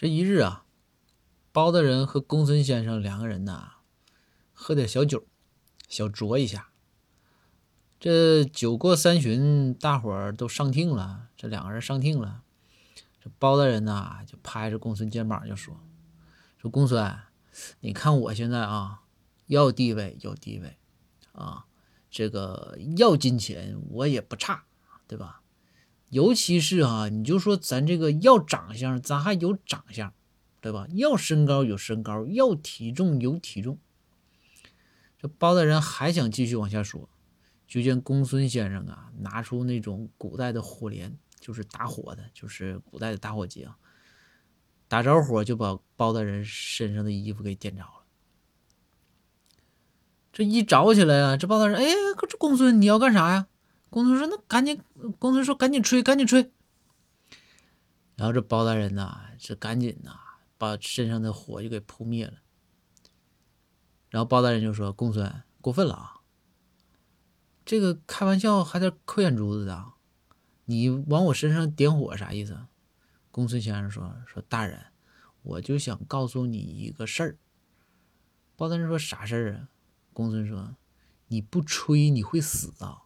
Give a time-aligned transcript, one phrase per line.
[0.00, 0.64] 这一日啊，
[1.50, 3.78] 包大人和公孙先生两个人呐，
[4.52, 5.26] 喝点小酒，
[5.88, 6.68] 小酌一下。
[7.98, 11.30] 这酒过三巡，大伙儿都上听了。
[11.36, 12.44] 这两个人上听了，
[13.20, 15.76] 这包大人呐就拍着公孙肩膀就说
[16.62, 17.18] ：“说公孙，
[17.80, 19.02] 你看我现在啊，
[19.46, 20.76] 要地位有地位
[21.32, 21.66] 啊，
[22.08, 24.62] 这个要金钱我也不差，
[25.08, 25.42] 对吧？”
[26.10, 30.12] 尤其是啊，你就说咱这个要长相，咱还有长相，
[30.60, 30.86] 对吧？
[30.94, 33.78] 要身高有身高，要体重有体重。
[35.18, 37.10] 这包大人还想继续往下说，
[37.66, 43.76] 就见公孙先生啊，拿出那种古代的火镰，就是打火的，就是古代的打火机啊，
[44.86, 48.04] 打着火就把包大人身上的衣服给点着了。
[50.32, 51.84] 这一着起来啊，这包大人，哎，
[52.28, 53.47] 这公孙你要干啥呀？
[53.90, 54.82] 公孙说：“那赶紧。”
[55.18, 56.52] 公孙说：“赶紧吹，赶紧吹。”
[58.16, 60.18] 然后这包大人呐，是赶紧呐，
[60.58, 62.34] 把身上的火就给扑灭了。
[64.10, 66.20] 然后包大人就说：“公孙过分了啊！
[67.64, 69.92] 这个开玩笑还在扣眼珠子的，
[70.64, 72.66] 你往我身上点火啥意思？”
[73.30, 74.86] 公孙先生说：“说大人，
[75.42, 77.38] 我就想告诉你一个事儿。”
[78.56, 79.68] 包大人说：“啥事儿啊？”
[80.12, 80.76] 公孙说
[81.28, 83.02] ：“你不吹你会死啊！”